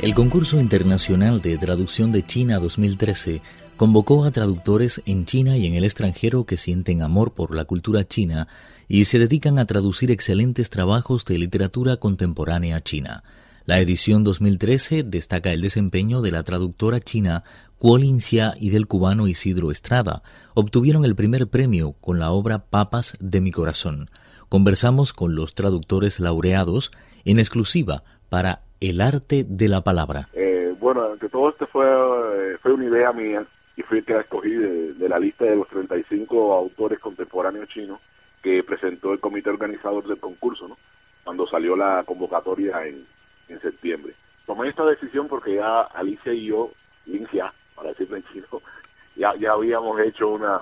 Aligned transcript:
El 0.00 0.14
concurso 0.14 0.60
internacional 0.60 1.42
de 1.42 1.58
traducción 1.58 2.12
de 2.12 2.24
China 2.24 2.60
2013 2.60 3.42
convocó 3.76 4.24
a 4.24 4.30
traductores 4.30 5.02
en 5.06 5.24
China 5.24 5.56
y 5.56 5.66
en 5.66 5.74
el 5.74 5.82
extranjero 5.82 6.46
que 6.46 6.56
sienten 6.56 7.02
amor 7.02 7.32
por 7.32 7.52
la 7.52 7.64
cultura 7.64 8.06
china 8.06 8.46
y 8.86 9.06
se 9.06 9.18
dedican 9.18 9.58
a 9.58 9.64
traducir 9.64 10.12
excelentes 10.12 10.70
trabajos 10.70 11.24
de 11.24 11.38
literatura 11.38 11.96
contemporánea 11.96 12.80
china. 12.80 13.24
La 13.66 13.80
edición 13.80 14.22
2013 14.22 15.02
destaca 15.02 15.52
el 15.52 15.62
desempeño 15.62 16.22
de 16.22 16.30
la 16.30 16.44
traductora 16.44 17.00
china 17.00 17.42
Kuo 17.80 17.98
Xia 17.98 18.54
y 18.56 18.70
del 18.70 18.86
cubano 18.86 19.26
Isidro 19.26 19.72
Estrada. 19.72 20.22
Obtuvieron 20.54 21.04
el 21.04 21.16
primer 21.16 21.48
premio 21.48 21.96
con 22.00 22.20
la 22.20 22.30
obra 22.30 22.66
Papas 22.66 23.16
de 23.18 23.40
mi 23.40 23.50
corazón. 23.50 24.10
Conversamos 24.48 25.12
con 25.12 25.34
los 25.34 25.54
traductores 25.54 26.20
laureados 26.20 26.92
en 27.24 27.40
exclusiva 27.40 28.04
para 28.28 28.62
el 28.80 29.00
arte 29.00 29.44
de 29.48 29.68
la 29.68 29.82
palabra. 29.82 30.28
Eh, 30.32 30.74
bueno, 30.78 31.16
que 31.18 31.28
todo 31.28 31.50
esto 31.50 31.66
fue, 31.66 31.86
eh, 31.86 32.56
fue 32.60 32.72
una 32.72 32.84
idea 32.84 33.12
mía 33.12 33.44
y 33.76 33.82
fui 33.82 33.98
el 33.98 34.04
que 34.04 34.14
la 34.14 34.20
escogí 34.20 34.50
de, 34.50 35.08
la 35.08 35.18
lista 35.18 35.44
de 35.44 35.56
los 35.56 35.68
35 35.68 36.54
autores 36.54 36.98
contemporáneos 36.98 37.68
chinos 37.68 38.00
que 38.42 38.62
presentó 38.62 39.12
el 39.12 39.20
comité 39.20 39.50
organizador 39.50 40.06
del 40.06 40.18
concurso, 40.18 40.68
¿no? 40.68 40.76
cuando 41.24 41.46
salió 41.46 41.76
la 41.76 42.04
convocatoria 42.04 42.86
en, 42.86 43.04
en 43.48 43.60
septiembre. 43.60 44.14
Tomé 44.46 44.68
esta 44.68 44.84
decisión 44.84 45.28
porque 45.28 45.56
ya 45.56 45.82
Alicia 45.82 46.32
y 46.32 46.46
yo, 46.46 46.70
Lincia, 47.06 47.52
para 47.74 47.90
decirlo 47.90 48.16
en 48.16 48.24
chino, 48.32 48.46
ya, 49.16 49.34
ya 49.36 49.52
habíamos 49.52 50.00
hecho 50.00 50.28
una, 50.28 50.58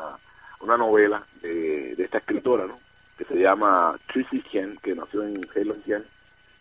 una 0.60 0.76
novela 0.76 1.22
de, 1.42 1.94
de 1.94 2.04
esta 2.04 2.18
escritora, 2.18 2.66
¿no? 2.66 2.78
que 3.16 3.24
se 3.24 3.36
llama 3.36 3.98
Tracy 4.12 4.42
Chen, 4.42 4.78
que 4.82 4.94
nació 4.94 5.22
en 5.22 5.46
Heilongjiang 5.54 6.04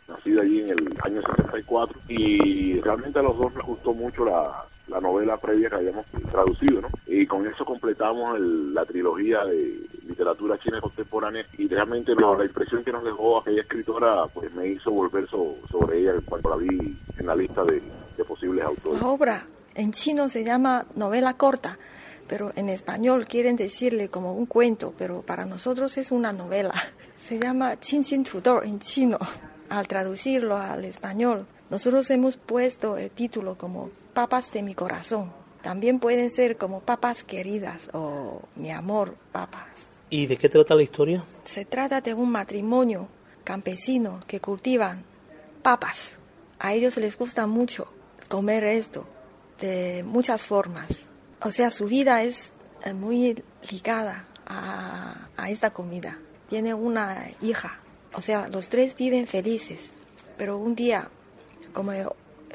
nacido 0.08 0.42
allí 0.42 0.62
en 0.62 0.70
el 0.70 0.98
año 1.04 1.22
64 1.22 2.00
y 2.08 2.80
realmente 2.82 3.20
a 3.20 3.24
los 3.24 3.38
dos 3.38 3.54
nos 3.54 3.66
gustó 3.66 3.94
mucho 3.94 4.26
la, 4.26 4.66
novela 5.02 5.36
previa 5.36 5.70
que 5.70 5.76
habíamos 5.76 6.06
traducido, 6.32 6.82
¿no? 6.82 6.88
Y 7.06 7.26
con 7.28 7.46
eso 7.46 7.66
completamos 7.66 8.40
la 8.40 8.86
trilogía 8.86 9.44
de 9.44 9.82
literatura 10.08 10.58
china 10.58 10.80
contemporánea 10.80 11.46
y 11.58 11.68
realmente 11.68 12.16
la 12.16 12.46
impresión 12.46 12.84
que 12.84 12.94
nos 12.94 13.04
dejó 13.04 13.40
aquella 13.40 13.62
escritora 13.62 14.26
pues 14.28 14.54
me 14.54 14.68
hizo 14.68 14.92
volver 14.92 15.28
sobre 15.28 16.00
ella 16.00 16.14
cuando 16.26 16.52
la 16.52 16.56
vi 16.56 16.98
en 17.18 17.26
la 17.26 17.36
lista 17.36 17.66
de, 17.66 17.82
posibles 18.26 18.64
autores. 18.64 19.02
La 19.02 19.08
obra 19.08 19.46
en 19.74 19.92
chino 19.92 20.30
se 20.30 20.44
llama 20.44 20.86
novela 20.96 21.34
corta 21.36 21.78
pero 22.28 22.52
en 22.56 22.70
español 22.70 23.28
quieren 23.28 23.56
decirle 23.56 24.10
como 24.10 24.34
un 24.34 24.48
cuento, 24.48 24.96
pero 24.98 25.22
para 25.22 25.46
nosotros 25.46 25.96
es 25.98 26.12
una 26.12 26.34
novela. 26.34 26.74
Se 27.16 27.38
llama 27.38 27.80
Chin 27.80 28.04
Chin 28.04 28.24
Tudor 28.24 28.66
en 28.66 28.80
chino 28.80 29.20
al 29.70 29.88
traducirlo 29.88 30.58
al 30.58 30.86
español, 30.86 31.48
nosotros 31.70 32.10
hemos 32.12 32.38
puesto 32.38 32.98
el 32.98 33.10
título 33.10 33.58
como 33.58 33.90
Papas 34.14 34.52
de 34.52 34.64
mi 34.64 34.76
corazón. 34.76 35.32
También 35.62 36.00
pueden 36.00 36.30
ser 36.30 36.58
como 36.58 36.82
Papas 36.82 37.24
queridas 37.24 37.90
o 37.94 38.42
Mi 38.56 38.72
amor, 38.72 39.16
papas. 39.32 40.02
¿Y 40.10 40.28
de 40.28 40.38
qué 40.38 40.48
trata 40.48 40.76
la 40.76 40.84
historia? 40.84 41.24
Se 41.44 41.66
trata 41.66 42.02
de 42.02 42.14
un 42.14 42.32
matrimonio 42.32 43.08
campesino 43.44 44.20
que 44.28 44.40
cultivan 44.40 45.04
papas. 45.64 46.20
A 46.60 46.74
ellos 46.74 46.98
les 46.98 47.18
gusta 47.18 47.48
mucho 47.48 47.92
comer 48.30 48.64
esto 48.64 49.08
de 49.60 50.04
muchas 50.04 50.44
formas. 50.44 51.08
O 51.42 51.50
sea, 51.50 51.72
su 51.72 51.86
vida 51.86 52.22
es 52.22 52.54
eh, 52.84 52.94
muy 52.94 53.44
ligada 53.72 54.28
a, 54.46 55.30
a 55.36 55.50
esta 55.50 55.72
comida. 55.72 56.20
Tiene 56.48 56.76
una 56.76 57.26
hija 57.42 57.80
o 58.16 58.22
sea, 58.22 58.48
los 58.48 58.70
tres 58.70 58.96
viven 58.96 59.28
felices, 59.28 59.94
pero 60.38 60.58
un 60.58 60.76
día, 60.76 61.10
como 61.74 61.92
el, 61.92 62.08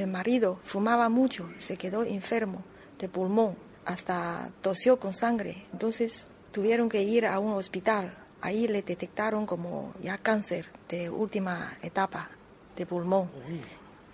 marido 0.06 0.58
fumaba 0.64 1.10
mucho, 1.10 1.50
se 1.58 1.76
quedó 1.76 2.04
enfermo 2.04 2.64
de 2.98 3.08
pulmón, 3.08 3.54
hasta 3.84 4.50
tosió 4.62 4.98
con 4.98 5.12
sangre, 5.12 5.66
entonces 5.72 6.26
tuvieron 6.52 6.88
que 6.88 7.02
ir 7.02 7.26
a 7.26 7.38
un 7.38 7.52
hospital. 7.52 8.14
Ahí 8.40 8.66
le 8.66 8.80
detectaron 8.80 9.44
como 9.44 9.92
ya 10.00 10.16
cáncer 10.16 10.66
de 10.88 11.10
última 11.10 11.76
etapa 11.82 12.30
de 12.76 12.86
pulmón. 12.86 13.30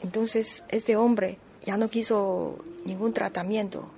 Entonces 0.02 0.64
este 0.68 0.96
hombre 0.96 1.38
ya 1.64 1.76
no 1.76 1.88
quiso 1.88 2.58
ningún 2.84 3.12
tratamiento, 3.12 3.90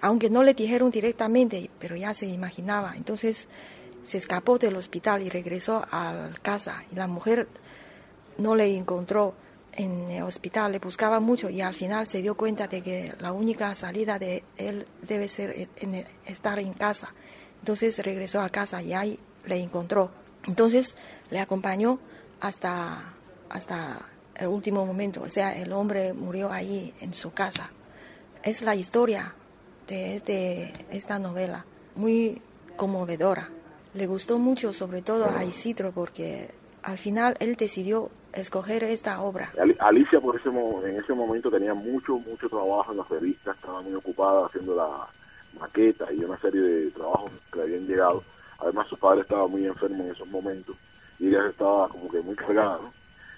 aunque 0.00 0.30
no 0.30 0.42
le 0.42 0.54
dijeron 0.54 0.90
directamente, 0.90 1.70
pero 1.78 1.94
ya 1.94 2.12
se 2.14 2.26
imaginaba. 2.26 2.94
Entonces 2.96 3.48
se 4.06 4.18
escapó 4.18 4.56
del 4.56 4.76
hospital 4.76 5.22
y 5.22 5.28
regresó 5.28 5.84
a 5.90 6.30
casa 6.40 6.84
y 6.92 6.94
la 6.94 7.08
mujer 7.08 7.48
no 8.38 8.54
le 8.54 8.76
encontró 8.76 9.34
en 9.72 10.08
el 10.08 10.22
hospital, 10.22 10.70
le 10.70 10.78
buscaba 10.78 11.18
mucho 11.18 11.50
y 11.50 11.60
al 11.60 11.74
final 11.74 12.06
se 12.06 12.22
dio 12.22 12.36
cuenta 12.36 12.68
de 12.68 12.82
que 12.82 13.12
la 13.18 13.32
única 13.32 13.74
salida 13.74 14.20
de 14.20 14.44
él 14.58 14.86
debe 15.02 15.28
ser 15.28 15.68
estar 16.24 16.60
en 16.60 16.72
casa. 16.72 17.12
Entonces 17.58 17.98
regresó 17.98 18.40
a 18.40 18.48
casa 18.48 18.80
y 18.80 18.94
ahí 18.94 19.18
le 19.44 19.56
encontró. 19.56 20.12
Entonces 20.46 20.94
le 21.30 21.40
acompañó 21.40 21.98
hasta, 22.40 23.12
hasta 23.50 24.08
el 24.36 24.46
último 24.46 24.86
momento, 24.86 25.22
o 25.22 25.28
sea, 25.28 25.56
el 25.58 25.72
hombre 25.72 26.12
murió 26.12 26.52
ahí 26.52 26.94
en 27.00 27.12
su 27.12 27.32
casa. 27.32 27.70
Es 28.44 28.62
la 28.62 28.76
historia 28.76 29.34
de, 29.88 30.20
de 30.20 30.72
esta 30.90 31.18
novela, 31.18 31.66
muy 31.96 32.40
conmovedora 32.76 33.50
le 33.96 34.06
gustó 34.06 34.38
mucho, 34.38 34.72
sobre 34.72 35.02
todo 35.02 35.30
a 35.30 35.44
Isidro, 35.44 35.90
porque 35.92 36.50
al 36.82 36.98
final 36.98 37.36
él 37.40 37.56
decidió 37.56 38.10
escoger 38.32 38.84
esta 38.84 39.20
obra. 39.22 39.52
Alicia 39.80 40.20
por 40.20 40.36
ese 40.36 40.50
en 40.50 40.96
ese 40.96 41.14
momento 41.14 41.50
tenía 41.50 41.74
mucho, 41.74 42.18
mucho 42.18 42.48
trabajo 42.48 42.92
en 42.92 42.98
las 42.98 43.08
revistas, 43.08 43.56
estaba 43.56 43.80
muy 43.80 43.94
ocupada 43.94 44.46
haciendo 44.46 44.76
la 44.76 45.08
maqueta 45.58 46.12
y 46.12 46.22
una 46.22 46.38
serie 46.38 46.60
de 46.60 46.90
trabajos 46.90 47.32
que 47.52 47.62
habían 47.62 47.86
llegado. 47.86 48.22
Además 48.58 48.86
su 48.88 48.96
padre 48.98 49.22
estaba 49.22 49.48
muy 49.48 49.66
enfermo 49.66 50.04
en 50.04 50.10
esos 50.10 50.28
momentos 50.28 50.76
y 51.18 51.28
ella 51.28 51.48
estaba 51.48 51.88
como 51.88 52.08
que 52.10 52.20
muy 52.20 52.36
cargada. 52.36 52.78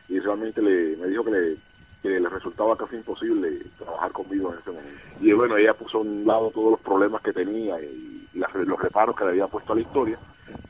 Y 0.09 0.19
realmente 0.19 0.61
le, 0.61 0.97
me 0.97 1.07
dijo 1.07 1.25
que 1.25 1.57
le, 2.03 2.29
resultaba 2.29 2.77
casi 2.77 2.97
imposible 2.97 3.61
trabajar 3.79 4.11
conmigo 4.13 4.53
en 4.53 4.59
ese 4.59 4.71
momento. 4.71 5.01
Y 5.21 5.33
bueno, 5.33 5.57
ella 5.57 5.75
puso 5.75 5.99
a 5.99 6.01
un 6.01 6.27
lado 6.27 6.51
todos 6.51 6.73
los 6.73 6.81
problemas 6.81 7.23
que 7.23 7.33
tenía 7.33 7.81
y, 7.81 8.17
los 8.35 8.81
reparos 8.81 9.17
que 9.17 9.25
le 9.25 9.31
había 9.31 9.47
puesto 9.49 9.73
a 9.73 9.77
la 9.77 9.83
historia 9.83 10.19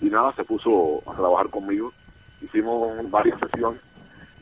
y 0.01 0.07
nada, 0.07 0.33
se 0.33 0.45
puso 0.45 1.03
a 1.07 1.15
trabajar 1.15 1.49
conmigo. 1.49 1.93
Hicimos 2.41 3.11
varias 3.11 3.39
sesiones 3.41 3.81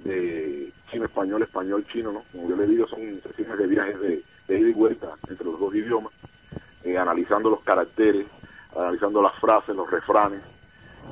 de 0.05 0.73
chino 0.91 1.05
español, 1.05 1.43
español 1.43 1.85
chino, 1.91 2.13
¿no? 2.13 2.23
Como 2.33 2.49
yo 2.49 2.57
le 2.57 2.67
digo, 2.67 2.87
son 2.87 3.01
sesiones 3.23 3.59
de 3.59 3.67
viajes 3.67 4.01
de, 4.01 4.23
ida 4.49 4.69
y 4.69 4.73
vuelta 4.73 5.09
entre 5.29 5.45
los 5.45 5.59
dos 5.59 5.75
idiomas, 5.75 6.13
eh, 6.85 6.97
analizando 6.97 7.51
los 7.51 7.61
caracteres, 7.63 8.27
analizando 8.77 9.23
las 9.23 9.35
frases, 9.35 9.75
los 9.75 9.91
refranes, 9.91 10.43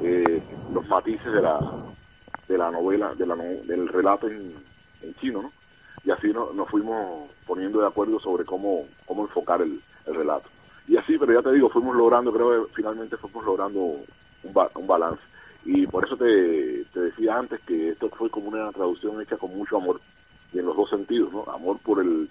eh, 0.03 0.43
los 0.73 0.87
matices 0.87 1.33
de 1.33 1.43
la, 1.43 1.59
de 2.49 2.59
la 2.59 2.71
novela, 2.71 3.15
de 3.15 3.27
la, 3.27 3.35
del 3.35 3.89
relato 3.89 4.29
en, 4.29 4.53
chino, 5.21 5.43
¿no? 5.43 5.53
Y 6.05 6.11
así 6.11 6.33
nos 6.33 6.69
fuimos 6.69 7.31
poniendo 7.47 7.81
de 7.81 7.87
acuerdo 7.87 8.19
sobre 8.19 8.45
cómo, 8.45 8.87
cómo 9.07 9.23
enfocar 9.23 9.63
el 9.63 9.81
relato. 10.07 10.49
Y 10.87 10.97
así, 10.97 11.17
pero 11.19 11.33
ya 11.33 11.43
te 11.43 11.53
digo, 11.53 11.69
fuimos 11.69 11.97
logrando, 11.97 12.33
creo 12.33 12.67
que 12.67 12.75
finalmente 12.75 13.17
fuimos 13.17 13.45
logrando 13.45 13.81
un, 13.81 14.05
un 14.43 14.87
balance. 14.87 15.23
Y 15.65 15.87
por 15.87 16.05
eso 16.05 16.17
te, 16.17 16.85
te, 16.93 17.01
decía 17.01 17.39
antes 17.39 17.61
que 17.61 17.91
esto 17.91 18.11
fue 18.11 18.29
como 18.29 18.49
una 18.49 18.71
traducción 18.71 19.21
hecha 19.21 19.37
con 19.37 19.57
mucho 19.57 19.79
amor, 19.79 20.01
y 20.53 20.59
en 20.59 20.67
los 20.67 20.77
dos 20.77 20.91
sentidos, 20.91 21.33
¿no? 21.33 21.45
Amor 21.51 21.79
por 21.79 22.01
el 22.01 22.29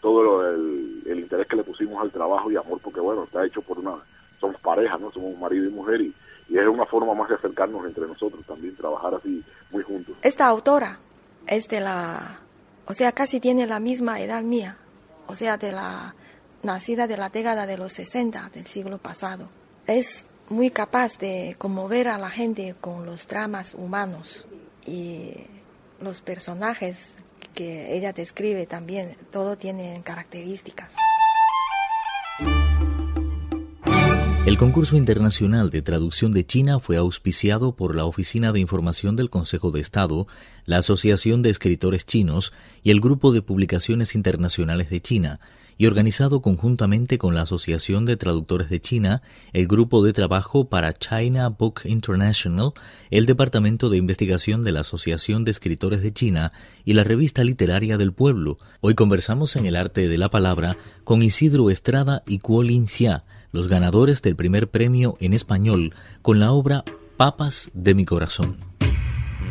todo 0.00 0.46
el, 0.48 1.02
el 1.06 1.20
interés 1.20 1.46
que 1.46 1.56
le 1.56 1.64
pusimos 1.64 2.00
al 2.00 2.10
trabajo 2.10 2.50
y 2.50 2.56
amor 2.56 2.80
porque, 2.82 3.00
bueno, 3.00 3.24
está 3.24 3.44
hecho 3.46 3.62
por 3.62 3.78
una, 3.78 3.94
somos 4.40 4.60
pareja, 4.60 4.98
¿no? 4.98 5.10
Somos 5.10 5.38
marido 5.38 5.64
y 5.64 5.70
mujer 5.70 6.00
y 6.00 6.14
es 6.48 6.66
una 6.66 6.86
forma 6.86 7.14
más 7.14 7.28
de 7.28 7.34
acercarnos 7.34 7.84
entre 7.84 8.06
nosotros 8.06 8.44
también, 8.46 8.76
trabajar 8.76 9.14
así 9.14 9.42
muy 9.70 9.82
juntos. 9.82 10.16
Esta 10.22 10.46
autora 10.46 10.98
es 11.46 11.68
de 11.68 11.80
la, 11.80 12.40
o 12.86 12.94
sea, 12.94 13.12
casi 13.12 13.40
tiene 13.40 13.66
la 13.66 13.80
misma 13.80 14.20
edad 14.20 14.42
mía, 14.42 14.76
o 15.26 15.34
sea, 15.34 15.56
de 15.56 15.72
la 15.72 16.14
nacida 16.66 17.06
de 17.06 17.16
la 17.16 17.30
década 17.30 17.66
de 17.66 17.78
los 17.78 17.94
60 17.94 18.50
del 18.52 18.66
siglo 18.66 18.98
pasado. 18.98 19.48
Es 19.86 20.26
muy 20.50 20.70
capaz 20.70 21.18
de 21.18 21.56
conmover 21.58 22.08
a 22.08 22.18
la 22.18 22.30
gente 22.30 22.74
con 22.80 23.06
los 23.06 23.26
dramas 23.26 23.74
humanos 23.74 24.46
y 24.86 25.32
los 26.00 26.20
personajes 26.20 27.14
que 27.54 27.96
ella 27.96 28.12
describe 28.12 28.66
también, 28.66 29.16
todo 29.30 29.56
tienen 29.56 30.02
características. 30.02 30.94
El 34.44 34.58
concurso 34.58 34.96
internacional 34.96 35.70
de 35.70 35.82
traducción 35.82 36.30
de 36.30 36.46
China 36.46 36.78
fue 36.78 36.96
auspiciado 36.96 37.74
por 37.74 37.96
la 37.96 38.04
Oficina 38.04 38.52
de 38.52 38.60
Información 38.60 39.16
del 39.16 39.28
Consejo 39.28 39.72
de 39.72 39.80
Estado, 39.80 40.28
la 40.66 40.78
Asociación 40.78 41.42
de 41.42 41.50
Escritores 41.50 42.06
Chinos 42.06 42.52
y 42.84 42.92
el 42.92 43.00
Grupo 43.00 43.32
de 43.32 43.42
Publicaciones 43.42 44.14
Internacionales 44.14 44.88
de 44.88 45.00
China, 45.00 45.40
y 45.78 45.86
organizado 45.86 46.40
conjuntamente 46.40 47.18
con 47.18 47.34
la 47.34 47.42
Asociación 47.42 48.06
de 48.06 48.16
Traductores 48.16 48.70
de 48.70 48.80
China, 48.80 49.22
el 49.52 49.66
Grupo 49.66 50.02
de 50.02 50.12
Trabajo 50.12 50.68
para 50.68 50.94
China 50.94 51.48
Book 51.48 51.82
International, 51.84 52.72
el 53.10 53.26
Departamento 53.26 53.90
de 53.90 53.98
Investigación 53.98 54.64
de 54.64 54.72
la 54.72 54.80
Asociación 54.80 55.44
de 55.44 55.50
Escritores 55.50 56.02
de 56.02 56.12
China 56.12 56.52
y 56.84 56.94
la 56.94 57.04
Revista 57.04 57.44
Literaria 57.44 57.98
del 57.98 58.12
Pueblo. 58.12 58.58
Hoy 58.80 58.94
conversamos 58.94 59.56
en 59.56 59.66
el 59.66 59.76
arte 59.76 60.08
de 60.08 60.18
la 60.18 60.30
palabra 60.30 60.76
con 61.04 61.22
Isidro 61.22 61.70
Estrada 61.70 62.22
y 62.26 62.38
Kuo 62.38 62.62
Lin 62.62 62.86
Xia, 62.86 63.24
los 63.52 63.68
ganadores 63.68 64.22
del 64.22 64.36
primer 64.36 64.68
premio 64.68 65.16
en 65.20 65.34
español 65.34 65.94
con 66.22 66.40
la 66.40 66.52
obra 66.52 66.84
Papas 67.16 67.70
de 67.72 67.94
mi 67.94 68.04
corazón. 68.04 68.58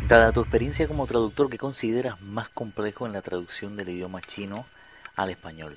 Dada 0.08 0.32
tu 0.32 0.40
experiencia 0.40 0.86
como 0.86 1.06
traductor, 1.06 1.50
¿qué 1.50 1.58
consideras 1.58 2.20
más 2.20 2.48
complejo 2.48 3.06
en 3.06 3.12
la 3.12 3.22
traducción 3.22 3.76
del 3.76 3.88
idioma 3.88 4.20
chino 4.22 4.64
al 5.16 5.30
español? 5.30 5.76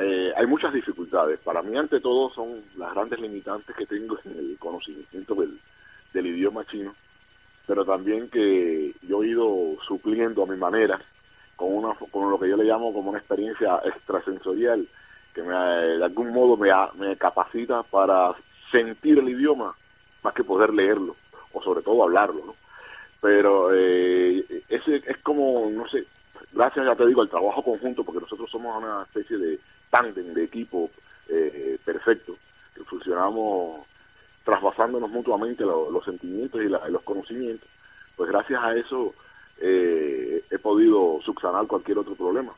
Eh, 0.00 0.32
hay 0.36 0.46
muchas 0.46 0.72
dificultades. 0.72 1.38
Para 1.40 1.62
mí, 1.62 1.76
ante 1.76 2.00
todo, 2.00 2.30
son 2.30 2.62
las 2.76 2.94
grandes 2.94 3.20
limitantes 3.20 3.74
que 3.76 3.86
tengo 3.86 4.18
en 4.24 4.38
el 4.38 4.56
conocimiento 4.58 5.34
del, 5.34 5.58
del 6.12 6.26
idioma 6.26 6.64
chino, 6.66 6.94
pero 7.66 7.84
también 7.84 8.28
que 8.28 8.94
yo 9.02 9.22
he 9.22 9.28
ido 9.28 9.76
supliendo 9.86 10.42
a 10.42 10.46
mi 10.46 10.56
manera 10.56 11.00
con, 11.56 11.74
una, 11.74 11.94
con 11.94 12.30
lo 12.30 12.38
que 12.38 12.48
yo 12.48 12.56
le 12.56 12.64
llamo 12.64 12.92
como 12.92 13.10
una 13.10 13.18
experiencia 13.18 13.80
extrasensorial 13.84 14.86
que 15.34 15.42
me, 15.42 15.54
de 15.54 16.04
algún 16.04 16.32
modo 16.32 16.56
me, 16.56 16.70
me 16.98 17.16
capacita 17.16 17.82
para 17.82 18.34
sentir 18.70 19.18
el 19.18 19.28
idioma 19.28 19.74
más 20.22 20.34
que 20.34 20.44
poder 20.44 20.72
leerlo 20.72 21.16
o 21.52 21.62
sobre 21.62 21.82
todo 21.82 22.04
hablarlo, 22.04 22.42
¿no? 22.46 22.54
Pero 23.20 23.70
eh, 23.74 24.44
ese 24.68 25.02
es 25.06 25.18
como, 25.18 25.68
no 25.70 25.86
sé, 25.88 26.06
gracias 26.52 26.86
ya 26.86 26.94
te 26.94 27.06
digo 27.06 27.20
al 27.20 27.28
trabajo 27.28 27.62
conjunto, 27.62 28.02
porque 28.02 28.20
nosotros 28.22 28.50
somos 28.50 28.82
una 28.82 29.02
especie 29.02 29.36
de 29.36 29.58
tándem, 29.90 30.32
de 30.32 30.44
equipo 30.44 30.90
eh, 31.28 31.78
perfecto, 31.84 32.36
que 32.74 32.84
funcionamos 32.84 33.86
trasvasándonos 34.44 35.10
mutuamente 35.10 35.64
los 35.64 36.04
sentimientos 36.04 36.62
y, 36.62 36.68
los 36.68 37.02
conocimientos, 37.02 37.68
pues 38.16 38.30
gracias 38.30 38.62
a 38.62 38.74
eso 38.74 39.14
eh, 39.60 40.42
he 40.50 40.58
podido 40.58 41.20
subsanar 41.22 41.66
cualquier 41.66 41.98
otro 41.98 42.14
problema. 42.14 42.52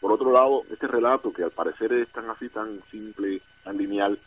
Por 0.00 0.10
otro 0.10 0.32
lado, 0.32 0.64
este 0.70 0.88
relato, 0.88 1.32
que 1.32 1.44
al 1.44 1.50
parecer 1.52 1.92
es 1.92 2.08
tan 2.08 2.28
así, 2.28 2.48
tan 2.48 2.80
simple, 2.90 3.40
tan 3.62 3.76
lineal, 3.76 4.18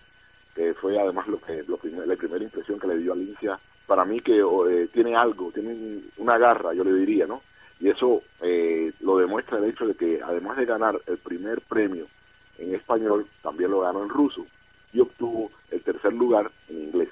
que 0.56 0.74
fue 0.74 0.98
además 0.98 1.28
lo 1.28 1.42
que 1.42 1.66
la 1.68 2.16
primera 2.16 2.44
impresión 2.44 2.80
que 2.80 2.88
le 2.88 2.98
dio 2.98 3.12
Alicia, 3.12 3.60
para 3.86 4.06
mí 4.06 4.22
que 4.22 4.40
eh, 4.40 4.88
tiene 4.94 5.16
algo, 5.16 5.52
tiene 5.52 6.00
una 6.18 6.38
garra, 6.38 6.74
yo 6.74 6.84
le 6.84 6.94
diría, 6.94 7.28
¿no? 7.28 7.42
Y 7.80 7.90
eso 7.90 8.22
eh, 8.42 8.94
lo 9.02 9.18
demuestra 9.18 9.58
el 9.58 9.66
hecho 9.66 9.86
de 9.86 9.96
que 9.96 10.22
además 10.24 10.56
de 10.58 10.66
ganar 10.66 10.98
el 11.08 11.18
primer 11.18 11.60
premio 11.62 12.08
en 12.58 12.76
español, 12.76 13.26
también 13.42 13.72
lo 13.72 13.82
ganó 13.82 14.04
en 14.04 14.10
ruso 14.10 14.46
y 14.94 15.00
obtuvo 15.00 15.52
el 15.72 15.82
tercer 15.82 16.14
lugar 16.14 16.52
en 16.70 16.84
inglés. 16.84 17.10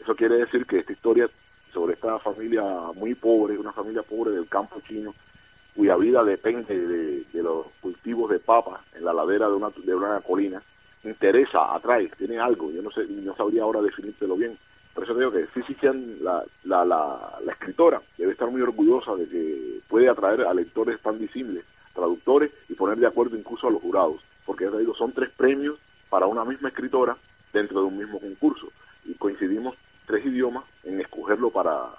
Eso 0.00 0.14
quiere 0.14 0.36
decir 0.36 0.66
que 0.66 0.78
esta 0.78 0.92
historia 0.92 1.28
sobre 1.72 1.94
esta 1.94 2.18
familia 2.18 2.62
muy 2.94 3.14
pobre, 3.14 3.58
una 3.58 3.72
familia 3.72 4.02
pobre 4.02 4.32
del 4.32 4.48
campo 4.48 4.80
chino, 4.86 5.14
cuya 5.74 5.96
vida 5.96 6.22
depende 6.22 6.78
de, 6.78 7.42
los 7.42 7.66
cultivos 7.80 8.30
de 8.30 8.38
papa 8.38 8.80
en 8.94 9.04
la 9.04 9.12
ladera 9.12 9.48
de 9.48 9.54
una, 9.54 9.70
de 9.76 9.94
una 9.94 10.20
colina, 10.20 10.62
interesa, 11.02 11.74
atrae, 11.74 12.08
tiene 12.16 12.38
algo, 12.38 12.70
yo 12.70 12.80
no 12.80 12.90
sé, 12.90 13.06
no 13.06 13.34
sabría 13.36 13.64
ahora 13.64 13.82
definírtelo 13.82 14.36
bien. 14.36 14.56
Por 14.94 15.04
eso 15.04 15.14
digo 15.14 15.32
que 15.32 15.46
sí, 15.52 15.76
la, 16.20 16.44
la, 16.62 16.84
la, 16.84 17.38
la, 17.44 17.52
escritora, 17.52 18.00
debe 18.16 18.32
estar 18.32 18.48
muy 18.48 18.62
orgullosa 18.62 19.16
de 19.16 19.26
que 19.28 19.80
puede 19.88 20.08
atraer 20.08 20.42
a 20.42 20.54
lectores 20.54 21.00
tan 21.00 21.18
visibles, 21.18 21.64
traductores, 21.92 22.52
y 22.68 22.74
poner 22.74 22.98
de 22.98 23.08
acuerdo 23.08 23.36
incluso 23.36 23.66
a 23.66 23.72
los 23.72 23.82
jurados. 23.82 24.20
Porque 24.46 24.64
ya 24.64 24.76
digo, 24.76 24.94
son 24.94 25.12
tres 25.12 25.30
premios 25.30 25.76
para 26.10 26.26
una 26.26 26.44
misma 26.44 26.68
escritora 26.68 27.16
dentro 27.52 27.80
de 27.80 27.86
un 27.86 27.98
mismo 27.98 28.18
concurso. 28.18 28.68
Y 29.04 29.14
coincidimos 29.14 29.74
tres 30.06 30.24
idiomas 30.24 30.64
en 30.84 31.00
escogerlo 31.00 31.50
para, 31.50 31.90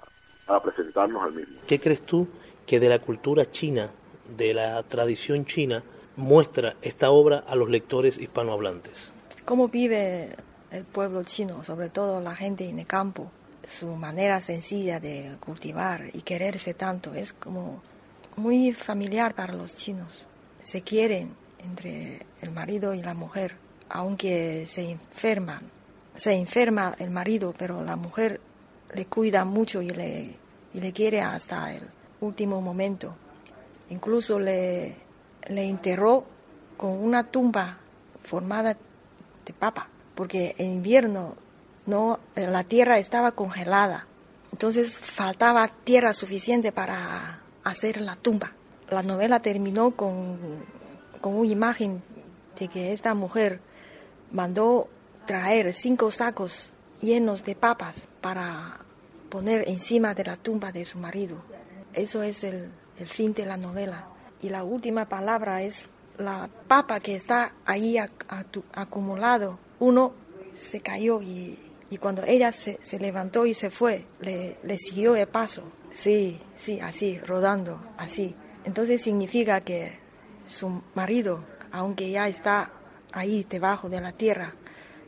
para 0.45 0.61
presentarnos 0.61 1.23
al 1.23 1.33
mismo. 1.33 1.59
¿Qué 1.67 1.79
crees 1.79 2.01
tú 2.01 2.27
que 2.65 2.79
de 2.79 2.89
la 2.89 2.99
cultura 2.99 3.49
china, 3.49 3.91
de 4.37 4.53
la 4.53 4.83
tradición 4.83 5.45
china, 5.45 5.83
muestra 6.15 6.75
esta 6.81 7.11
obra 7.11 7.43
a 7.47 7.55
los 7.55 7.69
lectores 7.69 8.17
hispanohablantes? 8.17 9.11
¿Cómo 9.45 9.67
vive 9.67 10.29
el 10.71 10.85
pueblo 10.85 11.23
chino, 11.23 11.63
sobre 11.63 11.89
todo 11.89 12.21
la 12.21 12.35
gente 12.35 12.67
en 12.69 12.79
el 12.79 12.87
campo? 12.87 13.31
Su 13.67 13.87
manera 13.95 14.41
sencilla 14.41 14.99
de 14.99 15.37
cultivar 15.39 16.09
y 16.13 16.21
quererse 16.21 16.73
tanto 16.73 17.13
es 17.13 17.33
como 17.33 17.81
muy 18.35 18.73
familiar 18.73 19.33
para 19.33 19.53
los 19.53 19.75
chinos. 19.75 20.27
Se 20.61 20.81
quieren 20.81 21.35
entre 21.65 22.19
el 22.41 22.51
marido 22.51 22.93
y 22.93 23.01
la 23.01 23.13
mujer, 23.13 23.55
aunque 23.89 24.65
se 24.67 24.91
enferman. 24.91 25.71
Se 26.15 26.33
enferma 26.33 26.95
el 26.99 27.11
marido, 27.11 27.53
pero 27.57 27.83
la 27.83 27.95
mujer 27.95 28.39
le 28.93 29.05
cuida 29.05 29.43
mucho 29.43 29.81
y 29.81 29.89
le, 29.89 30.35
y 30.73 30.79
le 30.79 30.93
quiere 30.93 31.21
hasta 31.21 31.73
el 31.73 31.83
último 32.21 32.61
momento. 32.61 33.15
Incluso 33.89 34.39
le, 34.39 34.95
le 35.49 35.67
enterró 35.67 36.25
con 36.77 36.91
una 36.91 37.23
tumba 37.23 37.79
formada 38.23 38.77
de 39.45 39.53
papa, 39.53 39.89
porque 40.15 40.55
en 40.57 40.71
invierno 40.71 41.35
no, 41.85 42.19
la 42.35 42.63
tierra 42.63 42.97
estaba 42.97 43.33
congelada, 43.33 44.07
entonces 44.51 44.97
faltaba 44.97 45.67
tierra 45.67 46.13
suficiente 46.13 46.71
para 46.71 47.41
hacer 47.63 48.01
la 48.01 48.15
tumba. 48.15 48.53
La 48.89 49.03
novela 49.03 49.39
terminó 49.39 49.91
con, 49.91 50.39
con 51.25 51.37
una 51.37 51.51
imagen 51.51 52.03
de 52.59 52.67
que 52.67 52.93
esta 52.93 53.15
mujer 53.15 53.59
mandó 54.29 54.87
traer 55.25 55.73
cinco 55.73 56.11
sacos 56.11 56.71
llenos 57.01 57.43
de 57.43 57.55
papas 57.55 58.07
para 58.21 58.77
poner 59.29 59.67
encima 59.67 60.13
de 60.13 60.23
la 60.23 60.37
tumba 60.37 60.71
de 60.71 60.85
su 60.85 60.99
marido. 60.99 61.41
Eso 61.93 62.21
es 62.21 62.43
el, 62.43 62.69
fin 63.07 63.33
de 63.33 63.47
la 63.47 63.57
novela. 63.57 64.07
Y 64.39 64.49
la 64.49 64.63
última 64.63 65.09
palabra 65.09 65.63
es 65.63 65.89
la 66.19 66.47
papa 66.67 66.99
que 66.99 67.15
está 67.15 67.55
ahí 67.65 67.97
acumulado. 68.75 69.57
Uno 69.79 70.13
se 70.53 70.79
cayó 70.79 71.23
y, 71.23 71.57
cuando 71.99 72.21
ella 72.21 72.51
se, 72.51 72.77
levantó 72.99 73.47
y 73.47 73.55
se 73.55 73.71
fue, 73.71 74.05
le, 74.19 74.57
le 74.61 74.77
siguió 74.77 75.15
el 75.15 75.25
paso. 75.25 75.63
Sí, 75.91 76.39
sí, 76.55 76.79
así, 76.81 77.17
rodando, 77.17 77.79
así. 77.97 78.35
Entonces 78.63 79.01
significa 79.01 79.61
que 79.61 80.04
su 80.45 80.81
marido, 80.93 81.43
aunque 81.71 82.09
ya 82.09 82.27
está 82.27 82.71
ahí 83.11 83.45
debajo 83.49 83.89
de 83.89 84.01
la 84.01 84.11
tierra, 84.11 84.53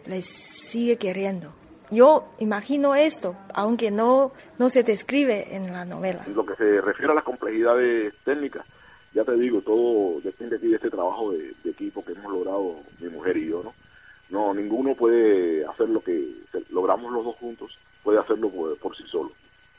le 0.05 0.21
sigue 0.21 0.97
queriendo. 0.97 1.53
Yo 1.89 2.33
imagino 2.39 2.95
esto, 2.95 3.37
aunque 3.53 3.91
no, 3.91 4.33
no 4.57 4.69
se 4.69 4.83
describe 4.83 5.55
en 5.55 5.71
la 5.71 5.85
novela. 5.85 6.25
Lo 6.33 6.45
que 6.45 6.55
se 6.55 6.81
refiere 6.81 7.11
a 7.11 7.15
las 7.15 7.23
complejidades 7.23 8.13
técnicas, 8.25 8.65
ya 9.13 9.23
te 9.23 9.35
digo, 9.35 9.61
todo 9.61 10.19
depende 10.21 10.57
de 10.57 10.75
este 10.75 10.89
trabajo 10.89 11.31
de, 11.31 11.53
equipo 11.65 12.03
que 12.03 12.13
hemos 12.13 12.31
logrado 12.31 12.75
mi 12.99 13.09
mujer 13.09 13.37
y 13.37 13.47
yo, 13.47 13.63
¿no? 13.63 13.73
No, 14.29 14.53
ninguno 14.53 14.95
puede 14.95 15.65
hacer 15.65 15.87
lo 15.87 16.01
que 16.01 16.27
logramos 16.71 17.11
los 17.13 17.23
dos 17.23 17.35
juntos, 17.35 17.77
puede 18.03 18.19
hacerlo 18.19 18.49
por, 18.81 18.95
sí 18.95 19.03
solo. 19.09 19.31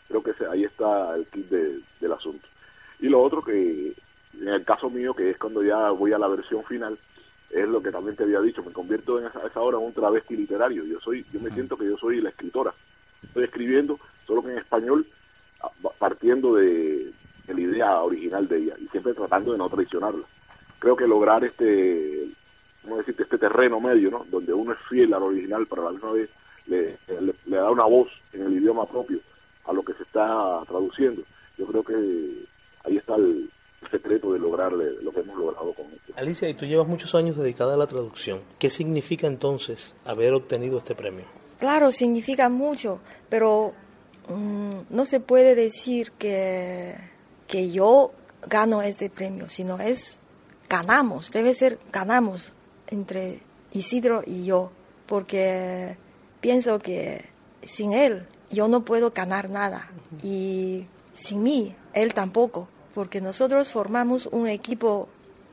Creo 0.09 0.23
que 0.23 0.33
ahí 0.51 0.65
está 0.65 1.15
el 1.17 1.27
kit 1.27 1.49
del 1.49 2.13
asunto. 2.13 2.47
Y 2.99 3.09
lo 3.09 3.21
otro 3.21 3.43
que, 3.43 3.95
en 4.41 4.49
el 4.49 4.65
caso 4.65 4.91
mío, 4.91 5.15
que 5.15 5.31
es 5.31 5.39
cuando 5.39 5.63
ya 5.63 5.91
voy 5.91 6.13
a 6.13 6.19
la 6.19 6.29
versión 6.29 6.65
final, 6.65 6.99
es 7.51 7.67
lo 7.67 7.83
que 7.83 7.91
también 7.91 8.17
te 8.17 8.25
había 8.25 8.41
dicho, 8.41 8.63
me 8.63 8.73
convierto 8.73 9.19
en 9.19 9.27
esa, 9.27 9.47
esa 9.47 9.61
hora 9.61 9.79
en 9.79 9.85
un 9.85 9.93
travesti 9.93 10.37
literario. 10.37 10.85
Yo 10.85 11.01
soy, 11.01 11.25
yo 11.33 11.41
me 11.41 11.51
siento 11.51 11.77
que 11.77 11.87
yo 11.87 11.97
soy 11.97 12.21
la 12.21 12.29
escritora. 12.29 12.73
Estoy 13.23 13.45
escribiendo, 13.45 13.99
solo 14.27 14.43
que 14.43 14.53
en 14.53 14.59
español, 14.59 15.07
partiendo 15.99 16.55
de, 16.55 17.13
la 17.47 17.61
idea 17.61 18.03
original 18.03 18.47
de 18.47 18.59
ella 18.59 18.75
y 18.79 18.87
siempre 18.89 19.15
tratando 19.15 19.53
de 19.53 19.59
no 19.59 19.69
traicionarla. 19.71 20.25
Creo 20.79 20.95
que 20.95 21.07
lograr 21.07 21.43
este, 21.45 22.29
¿cómo 22.83 22.99
decirte? 22.99 23.23
este 23.23 23.39
terreno 23.39 23.81
medio, 23.81 24.11
¿no? 24.11 24.27
Donde 24.31 24.53
uno 24.53 24.73
es 24.73 24.79
fiel 24.89 25.15
al 25.15 25.23
original, 25.23 25.67
pero 25.69 25.83
a 25.83 25.85
la 25.87 25.93
misma 25.93 26.13
vez 26.13 26.29
le, 26.67 26.99
le 27.47 27.57
da 27.57 27.71
una 27.71 27.85
voz 27.85 28.09
en 28.35 28.43
el 28.43 28.53
idioma 28.53 28.87
propio 28.87 29.19
a 29.65 29.73
lo 29.73 29.83
que 29.83 29.95
se 29.95 30.03
está 30.03 30.61
traduciendo. 30.67 31.23
Yo 31.57 31.67
creo 31.67 31.83
que 31.83 31.95
ahí 32.85 32.99
está 32.99 33.17
el, 33.17 33.51
secreto 33.91 34.33
de 34.33 34.39
lograr 34.39 34.73
lo 34.73 35.13
que 35.13 35.21
hemos 35.21 35.37
logrado 35.37 35.73
con 35.75 35.87
esto. 35.87 36.13
Alicia, 36.17 36.49
y 36.49 36.55
tú 36.55 36.67
llevas 36.67 36.89
muchos 36.89 37.15
años 37.15 37.37
dedicada 37.37 37.75
a 37.75 37.77
la 37.77 37.87
traducción. 37.87 38.41
¿Qué 38.59 38.71
significa 38.71 39.27
entonces 39.27 39.95
haber 40.05 40.35
obtenido 40.35 40.79
este 40.79 40.95
premio? 40.95 41.25
Claro, 41.59 41.93
significa 41.93 42.49
mucho, 42.49 43.01
pero 43.29 43.73
mm, 44.29 44.71
no 44.91 45.07
se 45.07 45.21
puede 45.21 45.55
decir 45.55 46.13
que, 46.13 46.97
que 47.47 47.71
yo 47.71 48.13
gano 48.47 48.83
este 48.83 49.11
premio, 49.11 49.49
sino 49.49 49.79
es 49.79 50.19
ganamos, 50.69 51.31
debe 51.31 51.55
ser 51.55 51.79
ganamos 51.93 52.55
entre 52.89 53.43
Isidro 53.73 54.23
y 54.27 54.45
yo, 54.45 54.71
porque 55.07 55.97
pienso 56.41 56.79
que 56.79 57.25
sin 57.63 57.93
él 57.93 58.27
yo 58.51 58.69
no 58.69 58.85
puedo 58.85 59.11
ganar 59.11 59.51
nada 59.51 59.91
y 60.23 60.87
sin 61.13 61.43
mí 61.43 61.75
él 61.93 62.15
tampoco, 62.15 62.69
porque 62.95 63.21
nosotros 63.21 63.69
formamos 63.69 64.29
un 64.33 64.49
equipo 64.49 65.09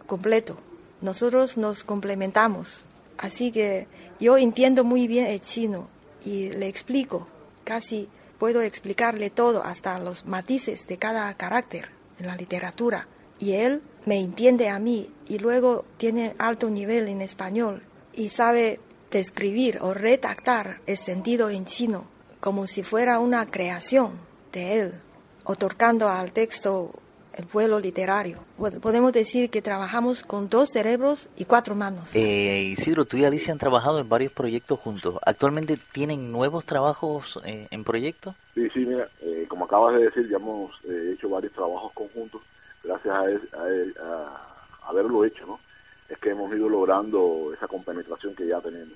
completo, 0.07 0.57
nosotros 1.01 1.57
nos 1.57 1.83
complementamos. 1.83 2.85
Así 3.17 3.51
que 3.51 3.87
yo 4.19 4.37
entiendo 4.37 4.83
muy 4.83 5.07
bien 5.07 5.27
el 5.27 5.41
chino 5.41 5.87
y 6.23 6.49
le 6.49 6.67
explico, 6.67 7.27
casi 7.63 8.09
puedo 8.39 8.61
explicarle 8.61 9.29
todo, 9.29 9.63
hasta 9.63 9.99
los 9.99 10.25
matices 10.25 10.87
de 10.87 10.97
cada 10.97 11.33
carácter 11.35 11.91
en 12.19 12.27
la 12.27 12.35
literatura. 12.35 13.07
Y 13.39 13.53
él 13.53 13.81
me 14.05 14.19
entiende 14.19 14.69
a 14.69 14.79
mí 14.79 15.11
y 15.27 15.39
luego 15.39 15.85
tiene 15.97 16.35
alto 16.37 16.69
nivel 16.69 17.07
en 17.07 17.21
español 17.21 17.83
y 18.13 18.29
sabe 18.29 18.79
describir 19.11 19.79
o 19.81 19.93
redactar 19.93 20.81
el 20.85 20.97
sentido 20.97 21.49
en 21.49 21.65
chino 21.65 22.15
como 22.45 22.67
si 22.67 22.83
fuera 22.83 23.19
una 23.19 23.47
creación 23.47 24.19
de 24.51 24.79
él, 24.79 25.01
otorgando 25.45 26.09
al 26.09 26.31
texto 26.31 26.91
el 27.35 27.45
vuelo 27.45 27.79
literario. 27.79 28.39
Podemos 28.81 29.11
decir 29.13 29.49
que 29.49 29.61
trabajamos 29.61 30.23
con 30.23 30.49
dos 30.49 30.69
cerebros 30.69 31.29
y 31.37 31.45
cuatro 31.45 31.75
manos. 31.75 32.15
Eh, 32.15 32.75
Isidro, 32.77 33.05
tú 33.05 33.17
y 33.17 33.25
Alicia 33.25 33.51
han 33.51 33.59
trabajado 33.59 33.99
en 33.99 34.07
varios 34.07 34.31
proyectos 34.31 34.79
juntos. 34.79 35.17
¿Actualmente 35.25 35.77
tienen 35.91 36.31
nuevos 36.31 36.65
trabajos 36.65 37.39
eh, 37.45 37.67
en 37.71 37.83
proyectos? 37.83 38.35
Sí, 38.53 38.69
sí, 38.69 38.85
mira, 38.85 39.07
eh, 39.21 39.45
como 39.47 39.65
acabas 39.65 39.95
de 39.95 40.05
decir, 40.05 40.29
ya 40.29 40.37
hemos 40.37 40.71
eh, 40.85 41.11
hecho 41.13 41.29
varios 41.29 41.53
trabajos 41.53 41.91
conjuntos. 41.93 42.41
Gracias 42.83 43.13
a, 43.13 44.41
haberlo 44.87 45.25
hecho, 45.25 45.45
¿no? 45.47 45.59
Es 46.07 46.17
que 46.19 46.29
hemos 46.29 46.53
ido 46.55 46.69
logrando 46.69 47.51
esa 47.53 47.67
compenetración 47.67 48.35
que 48.35 48.47
ya 48.47 48.61
tenemos. 48.61 48.93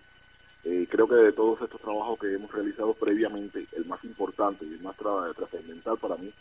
creo 0.64 1.08
que 1.08 1.16
de 1.16 1.32
todos 1.32 1.60
estos 1.64 1.82
trabajos 1.82 2.20
que 2.20 2.36
hemos 2.36 2.52
realizado 2.52 2.94
previamente, 2.94 3.66
el 3.76 3.86
más 3.86 4.04
importante 4.04 4.66
y 4.66 4.74
el 4.74 4.82
más 4.82 4.96
trascendental 4.96 5.98
para 5.98 6.16
mí 6.16 6.32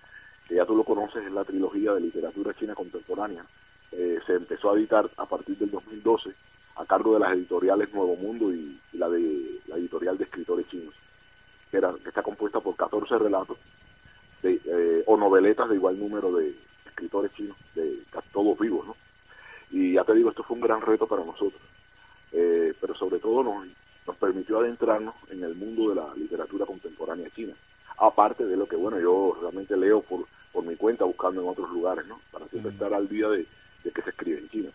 que 0.48 0.54
ya 0.54 0.64
tú 0.64 0.74
lo 0.74 0.84
conoces, 0.84 1.24
es 1.24 1.32
la 1.32 1.44
trilogía 1.44 1.92
de 1.92 2.00
literatura 2.00 2.54
china 2.54 2.74
contemporánea. 2.74 3.44
Eh, 3.92 4.18
se 4.26 4.34
empezó 4.34 4.70
a 4.70 4.76
editar 4.76 5.08
a 5.16 5.26
partir 5.26 5.56
del 5.58 5.70
2012 5.70 6.32
a 6.76 6.86
cargo 6.86 7.14
de 7.14 7.20
las 7.20 7.32
editoriales 7.32 7.92
Nuevo 7.92 8.16
Mundo 8.16 8.52
y, 8.52 8.78
la 8.92 9.08
de 9.08 9.60
la 9.66 9.76
editorial 9.76 10.16
de 10.16 10.24
escritores 10.24 10.66
chinos, 10.68 10.94
que, 11.70 11.76
era, 11.76 11.92
que 12.02 12.08
está 12.08 12.22
compuesta 12.22 12.60
por 12.60 12.74
14 12.76 13.18
relatos 13.18 13.58
de, 14.42 14.60
eh, 14.64 15.02
o 15.06 15.16
noveletas 15.16 15.68
de 15.68 15.74
igual 15.74 15.98
número 15.98 16.32
de 16.32 16.54
escritores 16.86 17.32
chinos, 17.34 17.56
de 17.74 17.98
todos 18.32 18.58
vivos, 18.58 18.86
¿no? 18.86 18.96
Y 19.70 19.92
ya 19.94 20.04
te 20.04 20.14
digo, 20.14 20.30
esto 20.30 20.42
fue 20.42 20.56
un 20.56 20.62
gran 20.62 20.80
reto 20.80 21.06
para 21.06 21.24
nosotros, 21.24 21.60
eh, 22.32 22.72
pero 22.80 22.94
sobre 22.94 23.18
todo 23.18 23.42
nos, 23.42 23.66
nos 24.06 24.16
permitió 24.16 24.60
adentrarnos 24.60 25.14
en 25.30 25.44
el 25.44 25.54
mundo 25.54 25.90
de 25.90 25.96
la 25.96 26.14
literatura 26.14 26.64
contemporánea 26.64 27.28
china, 27.30 27.54
aparte 27.98 28.46
de 28.46 28.56
lo 28.56 28.66
que, 28.66 28.76
bueno, 28.76 28.98
yo 28.98 29.36
realmente 29.40 29.76
leo 29.76 30.00
por 30.00 30.26
por 30.58 30.66
mi 30.66 30.74
cuenta 30.74 31.04
buscando 31.04 31.40
en 31.40 31.48
otros 31.48 31.70
lugares, 31.70 32.04
¿no? 32.08 32.20
Para 32.32 32.48
siempre 32.48 32.72
estar 32.72 32.92
al 32.92 33.08
día 33.08 33.28
de, 33.28 33.46
que 33.94 34.02
se 34.02 34.10
escribe 34.10 34.38
en 34.38 34.48
China. 34.48 34.70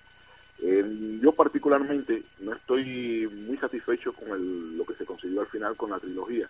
yo 1.22 1.34
particularmente 1.34 2.24
no 2.40 2.54
estoy 2.54 3.28
muy 3.28 3.58
satisfecho 3.58 4.14
con 4.14 4.30
el, 4.30 4.78
lo 4.78 4.86
que 4.86 4.94
se 4.94 5.06
consiguió 5.06 5.42
al 5.42 5.48
final 5.48 5.76
con 5.76 5.90
la 5.90 6.00
trilogía. 6.00 6.48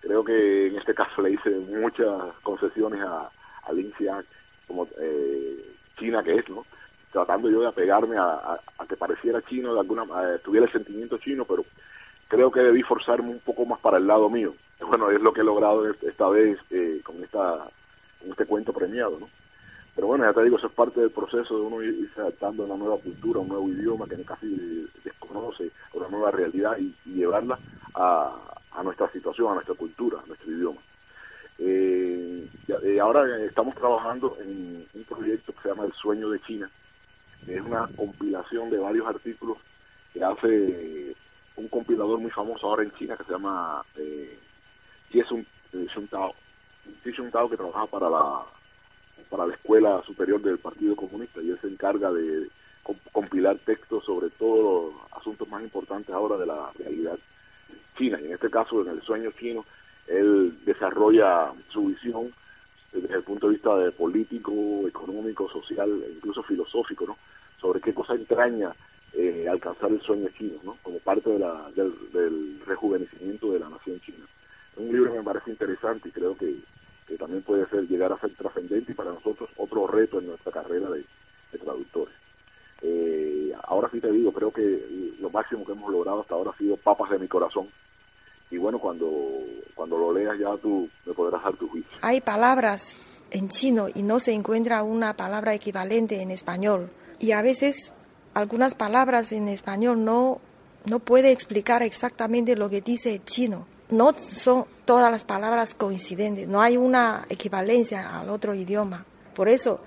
Creo 0.00 0.22
que 0.22 0.66
en 0.66 0.76
este 0.76 0.92
caso 0.92 1.22
le 1.22 1.30
hice 1.30 1.48
muchas 1.80 2.34
concesiones 2.42 3.00
a, 3.00 3.30
a 3.62 3.72
Lin 3.72 3.94
como 4.68 4.86
eh, 5.00 5.74
China 5.98 6.22
que 6.22 6.34
es, 6.34 6.48
¿no? 6.50 6.66
Tratando 7.10 7.48
yo 7.48 7.62
de 7.62 7.68
apegarme 7.68 8.18
a, 8.18 8.60
que 8.86 8.96
pareciera 8.98 9.40
chino, 9.40 9.72
de 9.72 9.80
alguna 9.80 10.04
tuviera 10.44 10.66
el 10.66 10.72
sentimiento 10.72 11.16
chino, 11.16 11.46
pero 11.46 11.64
creo 12.28 12.50
que 12.50 12.60
debí 12.60 12.82
forzarme 12.82 13.30
un 13.30 13.40
poco 13.40 13.64
más 13.64 13.80
para 13.80 13.96
el 13.96 14.06
lado 14.06 14.28
mío. 14.28 14.52
Bueno, 14.86 15.10
es 15.10 15.22
lo 15.22 15.32
que 15.32 15.40
he 15.40 15.44
logrado 15.44 15.88
esta 15.90 16.28
vez 16.28 16.58
eh, 16.70 17.00
con 17.02 17.24
esta 17.24 17.66
este 18.30 18.46
cuento 18.46 18.72
premiado, 18.72 19.18
¿no? 19.20 19.28
Pero 19.94 20.08
bueno, 20.08 20.24
ya 20.24 20.34
te 20.34 20.44
digo, 20.44 20.58
eso 20.58 20.66
es 20.66 20.72
parte 20.74 21.00
del 21.00 21.10
proceso 21.10 21.56
de 21.56 21.62
uno 21.62 21.82
irse 21.82 22.20
adaptando 22.20 22.62
a 22.62 22.66
una 22.66 22.76
nueva 22.76 22.98
cultura, 22.98 23.40
un 23.40 23.48
nuevo 23.48 23.68
idioma 23.68 24.06
que 24.06 24.22
casi 24.24 24.86
desconoce, 25.02 25.70
una 25.94 26.08
nueva 26.08 26.30
realidad 26.30 26.76
y, 26.78 26.94
llevarla 27.10 27.58
a, 27.94 28.82
nuestra 28.84 29.10
situación, 29.10 29.52
a 29.52 29.54
nuestra 29.54 29.74
cultura, 29.74 30.18
a 30.22 30.26
nuestro 30.26 30.52
idioma. 30.52 30.80
Eh, 31.58 32.46
eh, 32.82 33.00
ahora 33.00 33.42
estamos 33.42 33.74
trabajando 33.74 34.36
en 34.40 34.86
un 34.92 35.04
proyecto 35.04 35.54
que 35.54 35.62
se 35.62 35.68
llama 35.70 35.86
El 35.86 35.92
Sueño 35.94 36.28
de 36.28 36.40
China, 36.40 36.70
es 37.46 37.60
una 37.62 37.88
compilación 37.96 38.68
de 38.68 38.78
varios 38.78 39.06
artículos 39.06 39.56
que 40.12 40.22
hace 40.22 41.14
un 41.56 41.68
compilador 41.68 42.18
muy 42.18 42.30
famoso 42.30 42.66
ahora 42.66 42.82
en 42.82 42.92
China 42.92 43.16
que 43.16 43.24
se 43.24 43.32
llama 43.32 43.82
eh, 43.96 44.38
Jason 45.10 46.06
Tao 46.08 46.34
un 47.18 47.30
Tao 47.30 47.48
que 47.48 47.56
trabaja 47.56 47.86
para 47.86 48.10
la 48.10 48.42
para 49.30 49.46
la 49.46 49.54
Escuela 49.54 50.02
Superior 50.06 50.40
del 50.40 50.58
Partido 50.58 50.94
Comunista 50.94 51.40
y 51.40 51.50
él 51.50 51.58
se 51.60 51.68
encarga 51.68 52.12
de 52.12 52.48
compilar 53.12 53.56
textos 53.58 54.04
sobre 54.04 54.30
todos 54.30 54.92
los 54.92 55.12
asuntos 55.12 55.48
más 55.48 55.62
importantes 55.62 56.14
ahora 56.14 56.36
de 56.36 56.46
la 56.46 56.70
realidad 56.78 57.18
china. 57.96 58.20
Y 58.20 58.26
en 58.26 58.34
este 58.34 58.50
caso, 58.50 58.82
en 58.82 58.88
el 58.88 59.02
sueño 59.02 59.30
chino, 59.32 59.64
él 60.06 60.56
desarrolla 60.64 61.52
su 61.68 61.86
visión 61.86 62.32
desde 62.92 63.16
el 63.16 63.22
punto 63.22 63.48
de 63.48 63.54
vista 63.54 63.76
de 63.76 63.90
político, 63.90 64.52
económico, 64.86 65.48
social 65.50 65.90
e 66.06 66.12
incluso 66.12 66.42
filosófico, 66.42 67.06
¿no? 67.06 67.16
sobre 67.60 67.80
qué 67.80 67.92
cosa 67.92 68.14
entraña 68.14 68.74
eh, 69.12 69.46
alcanzar 69.50 69.90
el 69.90 70.00
sueño 70.00 70.28
chino, 70.36 70.58
¿no? 70.62 70.76
como 70.82 70.98
parte 71.00 71.30
de 71.30 71.38
la, 71.38 71.70
del, 71.74 71.92
del 72.12 72.60
rejuvenecimiento 72.64 73.52
de 73.52 73.58
la 73.58 73.68
nación 73.68 74.00
china. 74.00 74.24
Un 74.76 74.92
libro 74.92 75.12
que 75.12 75.18
me 75.18 75.24
parece 75.24 75.50
interesante 75.50 76.08
y 76.08 76.12
creo 76.12 76.36
que 76.36 76.56
que 77.06 77.16
también 77.16 77.42
puede 77.42 77.66
ser 77.68 77.86
llegar 77.86 78.12
a 78.12 78.18
ser 78.18 78.30
trascendente 78.34 78.92
y 78.92 78.94
para 78.94 79.12
nosotros 79.12 79.48
otro 79.56 79.86
reto 79.86 80.18
en 80.18 80.26
nuestra 80.26 80.52
carrera 80.52 80.90
de, 80.90 81.04
traductores. 81.56 82.14
Eh, 82.82 83.50
ahora 83.62 83.88
sí 83.90 83.98
te 83.98 84.12
digo, 84.12 84.30
creo 84.30 84.50
que 84.50 85.14
lo 85.20 85.30
máximo 85.30 85.64
que 85.64 85.72
hemos 85.72 85.90
logrado 85.90 86.20
hasta 86.20 86.34
ahora 86.34 86.50
ha 86.50 86.58
sido 86.58 86.76
Papas 86.76 87.08
de 87.10 87.18
mi 87.18 87.28
corazón. 87.28 87.66
Y 88.50 88.58
bueno, 88.58 88.78
cuando, 88.78 89.08
cuando 89.74 89.96
lo 89.96 90.12
leas 90.12 90.38
ya 90.38 90.54
tú 90.58 90.86
me 91.06 91.14
podrás 91.14 91.42
dar 91.42 91.56
tu 91.56 91.66
juicio. 91.66 91.90
Hay 92.02 92.20
palabras 92.20 92.98
en 93.30 93.48
chino 93.48 93.88
y 93.92 94.02
no 94.02 94.20
se 94.20 94.32
encuentra 94.32 94.82
una 94.82 95.16
palabra 95.16 95.54
equivalente 95.54 96.20
en 96.20 96.30
español. 96.30 96.90
Y 97.18 97.32
a 97.32 97.40
veces 97.40 97.94
algunas 98.34 98.74
palabras 98.74 99.32
en 99.32 99.48
español 99.48 100.04
no, 100.04 100.42
no 100.84 100.98
puede 100.98 101.32
explicar 101.32 101.82
exactamente 101.82 102.54
lo 102.54 102.68
que 102.68 102.82
dice 102.82 103.14
el 103.14 103.24
chino 103.24 103.66
no 103.90 104.14
son 104.18 104.66
todas 104.84 105.10
las 105.10 105.24
palabras 105.24 105.74
coincidentes, 105.74 106.48
no 106.48 106.60
hay 106.60 106.76
una 106.76 107.24
equivalencia 107.28 108.18
al 108.20 108.30
otro 108.30 108.54
idioma. 108.54 109.04
Por 109.34 109.48
eso, 109.48 109.80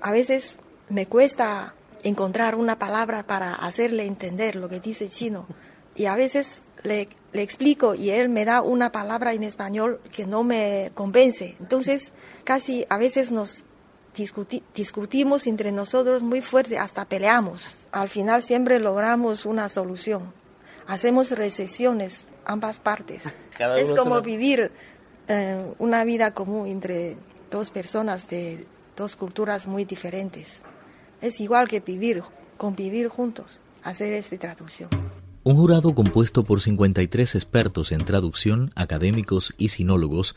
a 0.00 0.12
veces 0.12 0.58
me 0.88 1.06
cuesta 1.06 1.74
encontrar 2.02 2.54
una 2.54 2.78
palabra 2.78 3.26
para 3.26 3.54
hacerle 3.54 4.04
entender 4.04 4.56
lo 4.56 4.68
que 4.68 4.80
dice 4.80 5.08
chino. 5.08 5.46
Y 5.94 6.06
a 6.06 6.14
veces 6.14 6.62
le, 6.82 7.08
explico 7.32 7.94
y 7.94 8.10
él 8.10 8.28
me 8.28 8.44
da 8.44 8.62
una 8.62 8.92
palabra 8.92 9.34
en 9.34 9.42
español 9.42 10.00
que 10.14 10.26
no 10.26 10.42
me 10.42 10.90
convence. 10.94 11.56
Entonces, 11.60 12.12
casi 12.44 12.86
a 12.88 12.96
veces 12.96 13.32
nos 13.32 13.64
discutimos 14.74 15.46
entre 15.46 15.72
nosotros 15.72 16.22
muy 16.22 16.40
fuerte, 16.40 16.78
hasta 16.78 17.04
peleamos. 17.04 17.76
Al 17.92 18.08
final 18.08 18.42
siempre 18.42 18.78
logramos 18.78 19.44
una 19.44 19.68
solución. 19.68 20.32
Hacemos 20.86 21.30
recesiones 21.32 22.28
ambas 22.44 22.80
partes. 22.80 23.24
es 23.76 23.90
como 23.98 24.20
vivir 24.22 24.70
eh, 25.28 25.72
una 25.78 26.04
vida 26.04 26.32
común 26.32 26.66
entre 26.68 27.16
dos 27.50 27.70
personas 27.70 28.28
de 28.28 28.66
dos 28.96 29.16
culturas 29.16 29.66
muy 29.66 29.84
diferentes. 29.84 30.62
Es 31.20 31.40
igual 31.40 31.68
que 31.68 31.80
vivir, 31.80 32.22
convivir 32.56 33.08
juntos, 33.08 33.60
hacer 33.82 34.12
esta 34.12 34.38
traducción. 34.38 34.90
Un 35.42 35.56
jurado 35.56 35.94
compuesto 35.94 36.42
por 36.42 36.60
53 36.60 37.36
expertos 37.36 37.92
en 37.92 38.04
traducción, 38.04 38.72
académicos 38.74 39.54
y 39.56 39.68
sinólogos, 39.68 40.34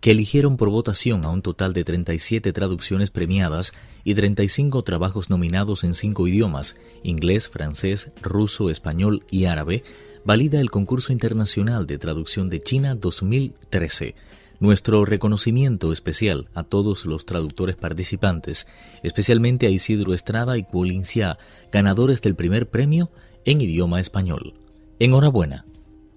que 0.00 0.12
eligieron 0.12 0.56
por 0.56 0.70
votación 0.70 1.24
a 1.24 1.30
un 1.30 1.42
total 1.42 1.72
de 1.72 1.84
37 1.84 2.52
traducciones 2.52 3.10
premiadas 3.10 3.72
y 4.04 4.14
35 4.14 4.82
trabajos 4.82 5.30
nominados 5.30 5.84
en 5.84 5.94
cinco 5.94 6.28
idiomas, 6.28 6.76
inglés, 7.02 7.48
francés, 7.48 8.12
ruso, 8.22 8.70
español 8.70 9.24
y 9.30 9.46
árabe, 9.46 9.82
valida 10.24 10.60
el 10.60 10.70
concurso 10.70 11.12
internacional 11.12 11.86
de 11.86 11.98
traducción 11.98 12.48
de 12.48 12.60
China 12.60 12.94
2013. 12.94 14.14
Nuestro 14.60 15.04
reconocimiento 15.04 15.92
especial 15.92 16.48
a 16.52 16.64
todos 16.64 17.06
los 17.06 17.26
traductores 17.26 17.76
participantes, 17.76 18.66
especialmente 19.04 19.66
a 19.66 19.70
Isidro 19.70 20.14
Estrada 20.14 20.58
y 20.58 20.66
Xia, 21.04 21.38
ganadores 21.70 22.22
del 22.22 22.34
primer 22.34 22.68
premio 22.68 23.10
en 23.44 23.60
idioma 23.60 24.00
español. 24.00 24.54
Enhorabuena. 24.98 25.67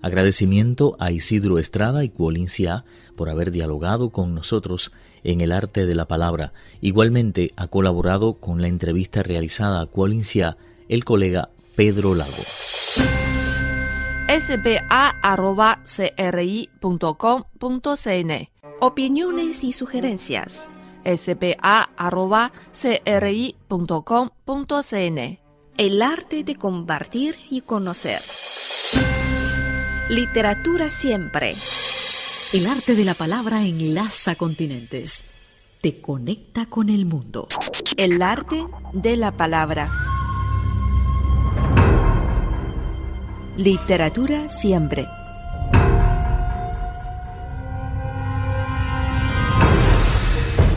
Agradecimiento 0.01 0.96
a 1.00 1.12
Isidro 1.12 1.60
Estrada 1.60 2.03
y 2.03 2.10
Kuolin 2.10 2.48
por 3.15 3.29
haber 3.29 3.51
dialogado 3.51 4.10
con 4.10 4.34
nosotros 4.34 4.91
en 5.24 5.41
el 5.41 5.51
arte 5.51 5.86
de 5.86 5.93
la 5.96 6.08
palabra. 6.08 6.53
Igualmente 6.81 7.51
ha 7.55 7.67
colaborado 7.67 8.34
con 8.36 8.62
la 8.62 8.67
entrevista 8.67 9.22
realizada 9.22 9.81
a 9.81 9.86
Kuolin 9.86 10.24
el 10.89 11.03
colega 11.05 11.50
Pedro 11.75 12.15
Lago. 12.15 12.31
spa.cri.com.cn 14.27 15.12
Opiniones 18.79 19.63
y 19.63 19.74
sugerencias. 19.74 20.67
spa.cri.com.cn 21.03 22.20
El 25.77 26.01
arte 26.01 26.43
de 26.43 26.55
compartir 26.55 27.36
y 27.50 27.62
conocer. 27.62 28.22
Literatura 30.12 30.89
siempre. 30.89 31.56
El 32.51 32.68
arte 32.68 32.96
de 32.96 33.06
la 33.06 33.13
palabra 33.13 33.65
enlaza 33.65 34.36
continentes. 34.36 35.24
Te 35.80 36.01
conecta 36.01 36.65
con 36.65 36.89
el 36.89 37.06
mundo. 37.06 37.48
El 37.96 38.22
arte 38.22 38.62
de 38.91 39.15
la 39.15 39.32
palabra. 39.32 39.89
Literatura 43.56 44.50
siempre. 44.50 45.08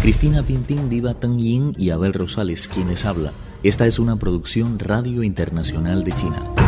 Cristina 0.01 0.45
Pimpín, 0.47 0.89
Viva 0.89 1.15
Tang 1.15 1.39
Yin 1.39 1.75
y 1.77 1.91
Abel 1.91 2.13
Rosales, 2.13 2.69
quienes 2.69 3.05
habla. 3.05 3.33
Esta 3.65 3.89
es 3.89 3.99
una 3.99 4.15
producción 4.15 4.79
Radio 4.79 5.25
Internacional 5.25 6.05
de 6.05 6.13
China. 6.13 6.64